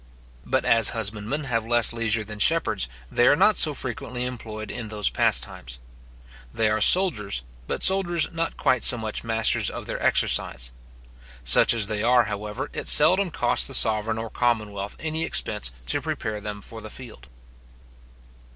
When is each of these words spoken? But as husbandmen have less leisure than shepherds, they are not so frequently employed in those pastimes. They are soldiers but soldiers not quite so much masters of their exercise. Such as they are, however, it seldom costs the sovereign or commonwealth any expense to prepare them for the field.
But 0.47 0.65
as 0.65 0.89
husbandmen 0.97 1.43
have 1.43 1.63
less 1.63 1.93
leisure 1.93 2.23
than 2.23 2.39
shepherds, 2.39 2.87
they 3.11 3.27
are 3.27 3.35
not 3.35 3.55
so 3.55 3.71
frequently 3.75 4.25
employed 4.25 4.71
in 4.71 4.87
those 4.87 5.11
pastimes. 5.11 5.77
They 6.51 6.71
are 6.71 6.81
soldiers 6.81 7.43
but 7.67 7.83
soldiers 7.83 8.27
not 8.31 8.57
quite 8.57 8.81
so 8.81 8.97
much 8.97 9.23
masters 9.23 9.69
of 9.69 9.85
their 9.85 10.01
exercise. 10.03 10.71
Such 11.43 11.71
as 11.75 11.85
they 11.85 12.01
are, 12.01 12.23
however, 12.23 12.67
it 12.73 12.87
seldom 12.87 13.29
costs 13.29 13.67
the 13.67 13.75
sovereign 13.75 14.17
or 14.17 14.31
commonwealth 14.31 14.95
any 14.99 15.23
expense 15.23 15.71
to 15.85 16.01
prepare 16.01 16.41
them 16.41 16.63
for 16.63 16.81
the 16.81 16.89
field. 16.89 17.27